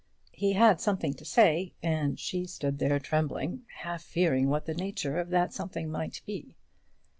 [0.31, 5.19] He had something to say, and she stood there trembling, half fearing what the nature
[5.19, 6.55] of that something might be.